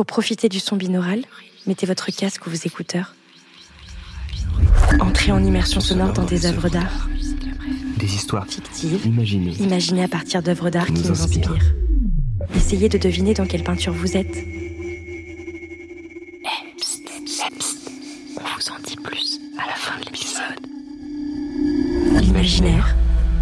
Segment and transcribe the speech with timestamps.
[0.00, 1.26] Pour profiter du son binaural,
[1.66, 3.14] mettez votre casque ou vos écouteurs.
[4.98, 7.06] Entrez en immersion sonore dans des œuvres d'art.
[7.98, 9.52] Des histoires fictives, imaginées.
[9.60, 11.74] Imaginées à partir d'œuvres d'art qui nous, nous inspirent.
[12.56, 14.38] Essayez de deviner dans quelle peinture vous êtes.
[18.38, 20.62] On vous en dit plus à la fin de l'épisode.
[22.22, 22.96] L'imaginaire,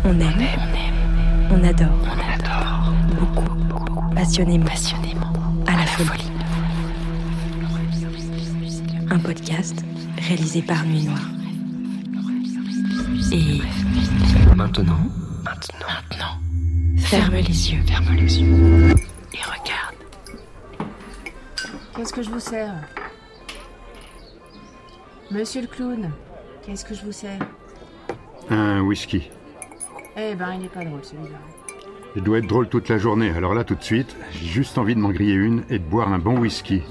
[0.05, 5.33] on aime, on aime, on adore, on adore, beaucoup, beaucoup, passionnément, passionnément,
[5.69, 6.28] à la folie.
[9.11, 9.85] Un podcast
[10.19, 11.19] réalisé par Nuit Noire.
[13.33, 13.61] Et
[14.57, 14.99] maintenant,
[15.45, 16.39] maintenant, maintenant,
[16.99, 17.81] Ferme les yeux.
[17.87, 18.95] ferme les yeux
[19.33, 20.89] et regarde.
[21.97, 22.75] Qu'est-ce que je vous sers?
[25.31, 26.11] Monsieur le clown,
[26.65, 27.39] qu'est-ce que je vous sers?
[28.51, 29.31] Un whisky.
[30.17, 31.39] Eh ben, il n'est pas drôle celui-là.
[32.17, 34.95] Il doit être drôle toute la journée, alors là, tout de suite, j'ai juste envie
[34.95, 36.83] de m'en griller une et de boire un bon whisky.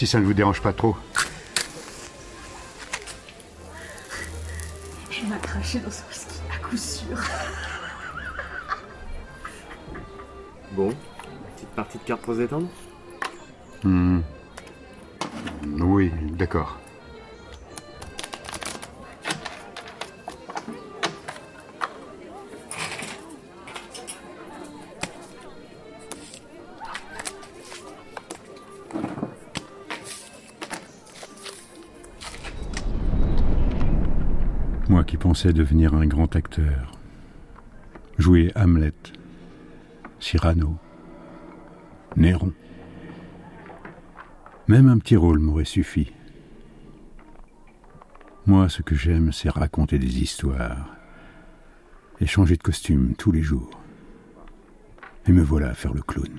[0.00, 0.96] Si ça ne vous dérange pas trop.
[5.10, 7.18] Je m'as craché dans ce whisky, à coup sûr.
[10.72, 10.88] Bon,
[11.54, 12.68] petite partie de cartes pour se détendre?
[13.84, 14.20] Hmm.
[15.66, 16.78] Oui, d'accord.
[35.40, 36.92] Pensais devenir un grand acteur,
[38.18, 38.92] jouer Hamlet,
[40.18, 40.76] Cyrano,
[42.14, 42.52] Néron.
[44.68, 46.12] Même un petit rôle m'aurait suffi.
[48.44, 50.94] Moi, ce que j'aime, c'est raconter des histoires
[52.20, 53.80] et changer de costume tous les jours.
[55.26, 56.38] Et me voilà à faire le clown.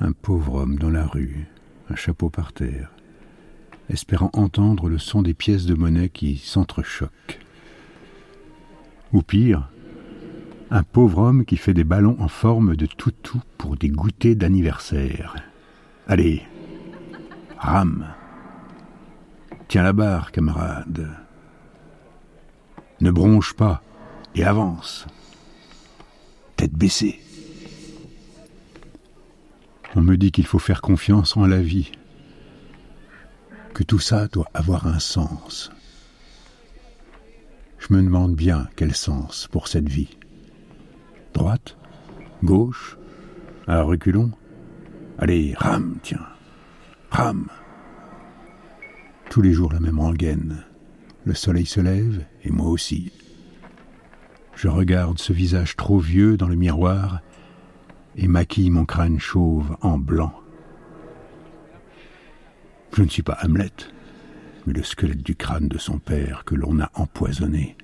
[0.00, 1.46] Un pauvre homme dans la rue,
[1.88, 2.92] un chapeau par terre,
[3.90, 7.40] espérant entendre le son des pièces de monnaie qui s'entrechoquent.
[9.12, 9.68] Ou pire,
[10.70, 15.36] un pauvre homme qui fait des ballons en forme de toutou pour des goûters d'anniversaire.
[16.08, 16.42] Allez,
[17.58, 18.06] rame.
[19.68, 21.08] Tiens la barre, camarade.
[23.00, 23.82] Ne bronche pas
[24.34, 25.06] et avance.
[26.56, 27.20] Tête baissée.
[29.94, 31.92] On me dit qu'il faut faire confiance en la vie,
[33.76, 35.70] que tout ça doit avoir un sens.
[37.78, 40.16] Je me demande bien quel sens pour cette vie.
[41.34, 41.76] Droite
[42.42, 42.96] Gauche
[43.66, 44.30] À reculons
[45.18, 46.26] Allez, rame, tiens.
[47.10, 47.48] Rame.
[49.28, 50.64] Tous les jours la même rengaine.
[51.26, 53.12] Le soleil se lève, et moi aussi.
[54.54, 57.20] Je regarde ce visage trop vieux dans le miroir
[58.16, 60.32] et maquille mon crâne chauve en blanc.
[62.96, 63.74] Je ne suis pas Hamlet,
[64.66, 67.76] mais le squelette du crâne de son père que l'on a empoisonné.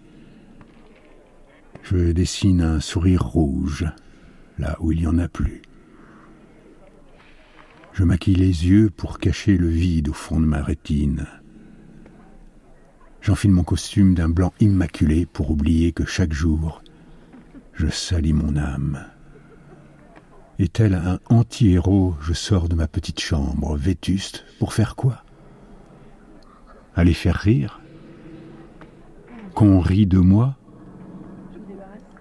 [1.82, 3.84] Je dessine un sourire rouge,
[4.58, 5.60] là où il n'y en a plus.
[7.92, 11.26] Je maquille les yeux pour cacher le vide au fond de ma rétine.
[13.20, 16.82] J'enfile mon costume d'un blanc immaculé pour oublier que chaque jour,
[17.74, 19.11] je salis mon âme.
[20.58, 24.44] Et tel un anti-héros, je sors de ma petite chambre vétuste.
[24.58, 25.24] Pour faire quoi?
[26.94, 27.80] Aller faire rire?
[29.54, 30.56] Qu'on rit de moi?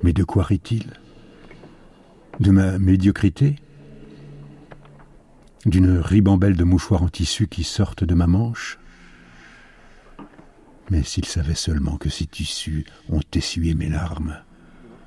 [0.01, 0.93] Mais de quoi rit-il?
[2.39, 3.57] De ma médiocrité?
[5.65, 8.79] D'une ribambelle de mouchoirs en tissu qui sortent de ma manche?
[10.89, 14.37] Mais s'il savait seulement que ces tissus ont essuyé mes larmes,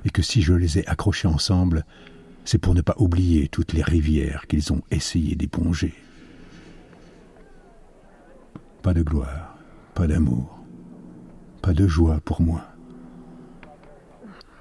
[0.05, 1.85] et que si je les ai accrochés ensemble,
[2.45, 5.95] c'est pour ne pas oublier toutes les rivières qu'ils ont essayé d'éponger.
[8.83, 9.57] Pas de gloire,
[9.95, 10.61] pas d'amour,
[11.63, 12.67] pas de joie pour moi.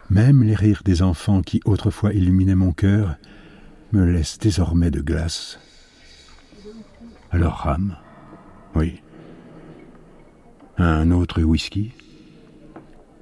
[0.09, 3.17] Même les rires des enfants qui autrefois illuminaient mon cœur
[3.91, 5.59] me laissent désormais de glace.
[7.31, 7.97] Alors rame,
[8.75, 9.01] oui.
[10.77, 11.91] Un autre whisky,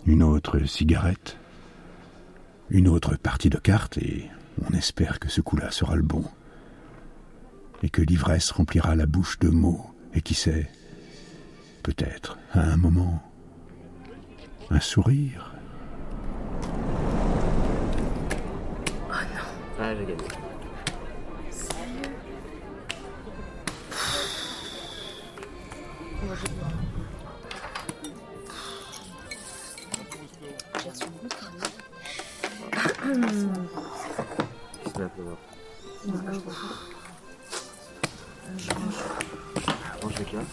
[0.06, 1.38] une autre cigarette,
[2.70, 4.30] une autre partie de cartes et
[4.64, 6.24] on espère que ce coup-là sera le bon.
[7.84, 9.86] Et que l'ivresse remplira la bouche de mots.
[10.14, 10.70] Et qui sait,
[11.84, 13.24] peut-être, à un moment,
[14.70, 15.56] un sourire.
[19.80, 20.51] Ah, j'ai gagné.
[36.02, 36.42] Snap, là.
[40.02, 40.46] Range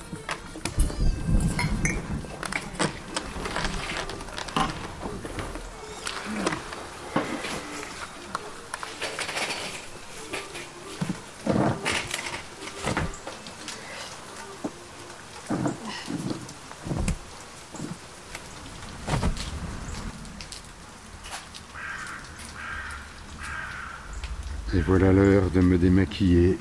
[24.74, 26.58] Et voilà l'heure de me démaquiller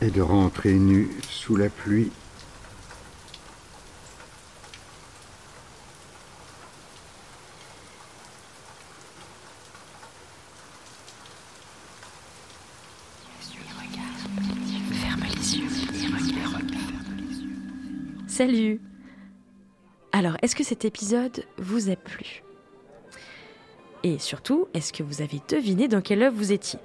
[0.00, 2.10] et de rentrer nu sous la pluie.
[18.26, 18.80] Salut
[20.12, 22.42] Alors, est-ce que cet épisode vous a plu?
[24.02, 26.78] Et surtout, est-ce que vous avez deviné dans quelle œuvre vous étiez?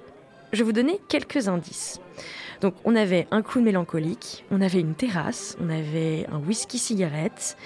[0.52, 2.00] Je vais vous donner quelques indices.
[2.60, 7.56] Donc, on avait un clown mélancolique, on avait une terrasse, on avait un whisky cigarette.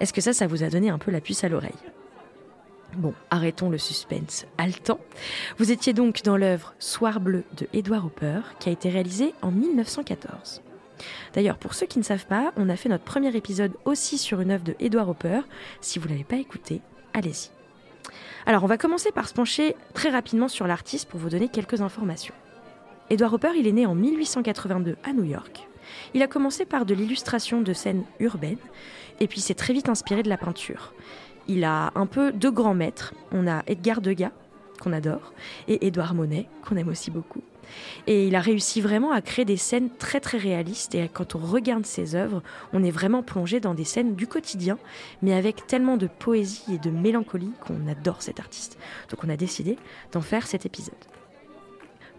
[0.00, 1.70] Est-ce que ça, ça vous a donné un peu la puce à l'oreille?
[2.96, 5.00] Bon, arrêtons le suspense haletant.
[5.58, 9.50] Vous étiez donc dans l'œuvre Soir bleu de Edward Hopper, qui a été réalisée en
[9.50, 10.62] 1914.
[11.34, 14.40] D'ailleurs, pour ceux qui ne savent pas, on a fait notre premier épisode aussi sur
[14.40, 15.40] une œuvre de Edward Hopper.
[15.80, 16.80] Si vous ne l'avez pas écouté,
[17.12, 17.57] allez-y.
[18.46, 21.80] Alors, on va commencer par se pencher très rapidement sur l'artiste pour vous donner quelques
[21.80, 22.34] informations.
[23.10, 25.66] Edward Hopper, il est né en 1882 à New York.
[26.14, 28.58] Il a commencé par de l'illustration de scènes urbaines,
[29.20, 30.92] et puis s'est très vite inspiré de la peinture.
[31.46, 33.14] Il a un peu deux grands maîtres.
[33.32, 34.32] On a Edgar Degas,
[34.80, 35.32] qu'on adore,
[35.66, 37.42] et Édouard Monet, qu'on aime aussi beaucoup.
[38.06, 40.94] Et il a réussi vraiment à créer des scènes très très réalistes.
[40.94, 42.42] Et quand on regarde ses œuvres,
[42.72, 44.78] on est vraiment plongé dans des scènes du quotidien,
[45.22, 48.78] mais avec tellement de poésie et de mélancolie qu'on adore cet artiste.
[49.10, 49.76] Donc on a décidé
[50.12, 50.94] d'en faire cet épisode.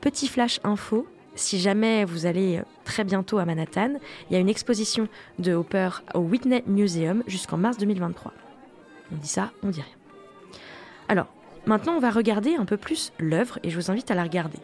[0.02, 1.08] Petit flash info.
[1.36, 3.94] Si jamais vous allez très bientôt à Manhattan,
[4.30, 5.08] il y a une exposition
[5.38, 8.34] de Hopper au Whitney Museum jusqu'en mars 2023.
[9.12, 10.60] On dit ça, on dit rien.
[11.08, 11.28] Alors,
[11.66, 14.60] maintenant on va regarder un peu plus l'œuvre et je vous invite à la regarder.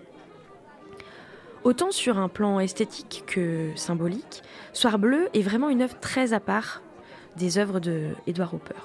[1.65, 6.39] Autant sur un plan esthétique que symbolique, Soir bleu est vraiment une œuvre très à
[6.39, 6.83] part
[7.37, 8.79] des œuvres de Edward Hopper.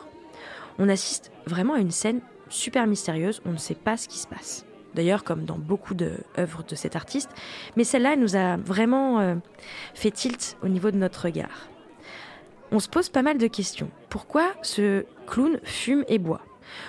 [0.78, 4.26] On assiste vraiment à une scène super mystérieuse, on ne sait pas ce qui se
[4.26, 4.64] passe.
[4.94, 7.28] D'ailleurs, comme dans beaucoup d'œuvres de cet artiste,
[7.76, 9.34] mais celle-là elle nous a vraiment euh,
[9.92, 11.68] fait tilt au niveau de notre regard.
[12.72, 13.90] On se pose pas mal de questions.
[14.08, 16.40] Pourquoi ce clown fume et boit?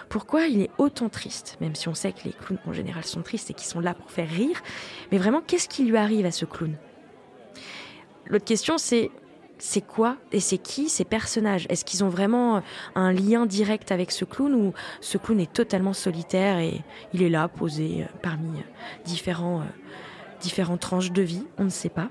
[0.09, 3.21] Pourquoi il est autant triste Même si on sait que les clowns en général sont
[3.21, 4.61] tristes et qu'ils sont là pour faire rire.
[5.11, 6.75] Mais vraiment, qu'est-ce qui lui arrive à ce clown?
[8.27, 9.11] L'autre question, c'est
[9.63, 11.67] c'est quoi et c'est qui ces personnages?
[11.69, 12.63] Est-ce qu'ils ont vraiment
[12.95, 16.81] un lien direct avec ce clown ou ce clown est totalement solitaire et
[17.13, 18.63] il est là posé parmi
[19.05, 19.61] différents,
[20.41, 21.45] différentes tranches de vie?
[21.59, 22.09] On ne sait pas.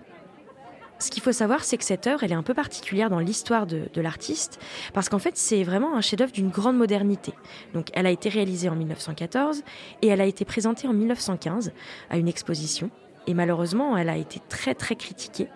[1.01, 3.67] Ce qu'il faut savoir, c'est que cette œuvre, elle est un peu particulière dans l'histoire
[3.67, 4.61] de, l'artiste,
[4.93, 7.33] parce qu'en fait, c'est vraiment un chef-d'œuvre d'une grande modernité.
[7.73, 9.63] Donc, elle a été réalisée en 1914
[10.03, 11.73] et elle a été présentée en 1915
[12.11, 12.91] à une exposition.
[13.27, 15.49] Et malheureusement, elle a été très très critiquée.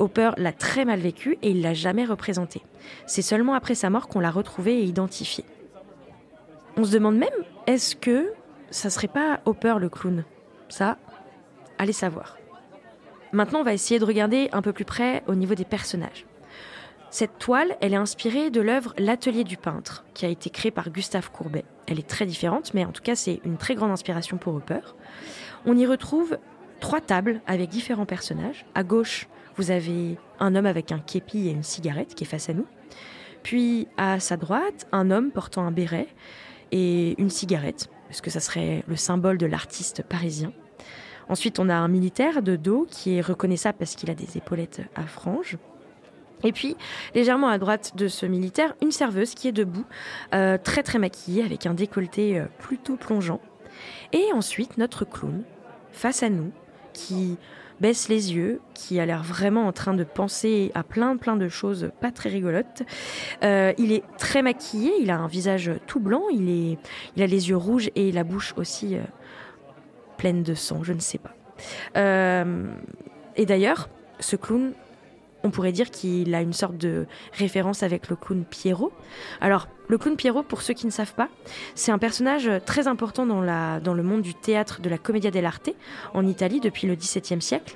[0.00, 2.62] Hopper l'a très mal vécue et il l'a jamais représentée.
[3.06, 5.44] C'est seulement après sa mort qu'on l'a retrouvée et identifiée.
[6.76, 7.28] On se demande même,
[7.68, 8.32] est-ce que
[8.70, 10.24] ça serait pas Hopper le clown?
[10.68, 10.98] Ça,
[11.78, 12.39] allez savoir.
[13.32, 16.26] Maintenant, on va essayer de regarder un peu plus près au niveau des personnages.
[17.10, 20.90] Cette toile, elle est inspirée de l'œuvre L'Atelier du peintre, qui a été créée par
[20.90, 21.64] Gustave Courbet.
[21.86, 24.80] Elle est très différente, mais en tout cas, c'est une très grande inspiration pour Hopper.
[25.66, 26.38] On y retrouve
[26.80, 28.64] trois tables avec différents personnages.
[28.74, 32.48] À gauche, vous avez un homme avec un képi et une cigarette qui est face
[32.48, 32.66] à nous.
[33.42, 36.08] Puis à sa droite, un homme portant un béret
[36.72, 40.52] et une cigarette, parce que ça serait le symbole de l'artiste parisien.
[41.30, 44.82] Ensuite, on a un militaire de dos qui est reconnaissable parce qu'il a des épaulettes
[44.96, 45.58] à franges.
[46.42, 46.76] Et puis,
[47.14, 49.84] légèrement à droite de ce militaire, une serveuse qui est debout,
[50.34, 53.40] euh, très très maquillée, avec un décolleté euh, plutôt plongeant.
[54.12, 55.44] Et ensuite, notre clown,
[55.92, 56.50] face à nous,
[56.92, 57.36] qui
[57.80, 61.48] baisse les yeux, qui a l'air vraiment en train de penser à plein plein de
[61.48, 62.82] choses pas très rigolotes.
[63.44, 66.76] Euh, il est très maquillé, il a un visage tout blanc, il,
[67.18, 68.96] a les yeux rouges et la bouche aussi
[70.20, 71.34] pleine de sang, je ne sais pas.
[71.96, 72.66] Euh,
[73.36, 74.74] et d'ailleurs, ce clown,
[75.42, 78.92] on pourrait dire qu'il a une sorte de référence avec le clown Pierrot.
[79.40, 81.30] Alors, le clown Pierrot, pour ceux qui ne savent pas,
[81.74, 85.30] c'est un personnage très important dans, la, dans le monde du théâtre de la Commedia
[85.30, 85.70] dell'arte
[86.12, 87.74] en Italie depuis le XVIIe siècle.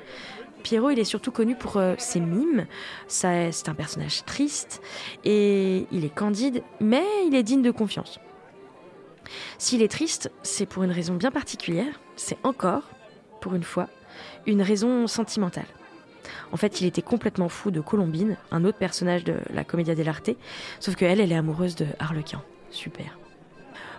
[0.63, 2.67] Pierrot, il est surtout connu pour euh, ses mimes.
[3.09, 4.83] C'est un personnage triste
[5.25, 8.21] et il est candide, mais il est digne de confiance.
[9.59, 12.01] S'il est triste, c'est pour une raison bien particulière.
[12.17, 12.83] C'est encore,
[13.41, 13.89] pour une fois,
[14.47, 15.67] une raison sentimentale.
[16.53, 20.31] En fait, il était complètement fou de Colombine, un autre personnage de la Commedia dell'arte,
[20.81, 22.43] sauf qu'elle, elle est amoureuse de Harlequin.
[22.71, 23.19] Super.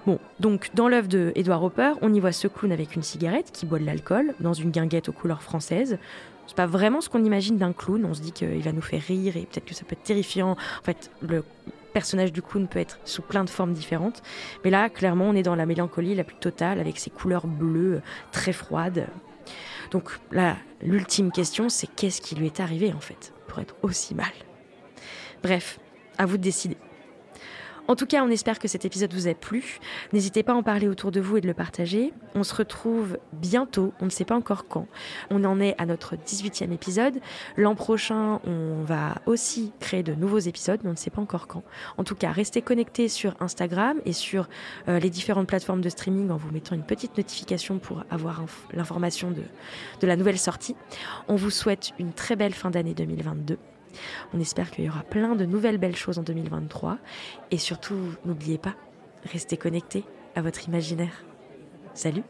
[0.06, 3.52] Bon, donc dans l'œuvre de Edward Hopper, on y voit ce clown avec une cigarette
[3.52, 5.98] qui boit de l'alcool dans une guinguette aux couleurs françaises.
[6.46, 8.06] C'est pas vraiment ce qu'on imagine d'un clown.
[8.06, 10.52] On se dit qu'il va nous faire rire et peut-être que ça peut être terrifiant.
[10.52, 11.44] En fait, le
[11.96, 14.22] personnage du clown peut être sous plein de formes différentes.
[14.66, 18.02] Mais là, clairement, on est dans la mélancolie la plus totale avec ses couleurs bleues
[18.34, 19.08] très froides.
[19.92, 24.14] Donc là, l'ultime question, c'est qu'est-ce qui lui est arrivé en fait pour être aussi
[24.14, 24.34] mal?
[25.42, 25.80] Bref,
[26.18, 26.76] à vous de décider.
[27.88, 29.80] En tout cas, on espère que cet épisode vous a plu.
[30.12, 32.14] N'hésitez pas à en parler autour de vous et de le partager.
[32.34, 34.88] On se retrouve bientôt, on ne sait pas encore quand.
[35.30, 37.20] On en est à notre 18e épisode.
[37.58, 41.46] L'an prochain, on va aussi créer de nouveaux épisodes, mais on ne sait pas encore
[41.46, 41.64] quand.
[41.98, 44.50] En tout cas, restez connectés sur Instagram et sur
[44.88, 49.30] euh, les différentes plateformes de streaming en vous mettant une petite notification pour avoir l'information
[49.30, 49.44] de,
[50.02, 50.76] de la nouvelle sortie.
[51.28, 53.58] On vous souhaite une très belle fin d'année 2022.
[54.34, 56.98] On espère qu'il y aura plein de nouvelles belles choses en 2023.
[57.52, 58.76] Et surtout, n'oubliez pas,
[59.32, 60.04] restez connectés
[60.36, 61.24] à votre imaginaire.
[61.94, 62.24] Salut